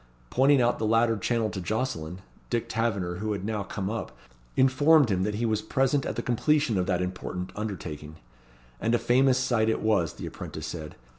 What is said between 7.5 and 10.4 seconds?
undertaking. And a famous sight it was, the